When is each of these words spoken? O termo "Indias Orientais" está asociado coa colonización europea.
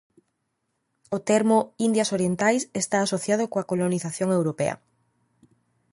O 1.15 1.17
termo 1.29 1.57
"Indias 1.87 2.11
Orientais" 2.17 2.61
está 2.81 2.97
asociado 3.01 3.43
coa 3.51 3.67
colonización 3.71 4.29
europea. 4.37 4.75